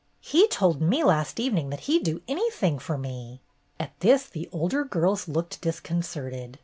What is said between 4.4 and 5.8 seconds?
older girls looked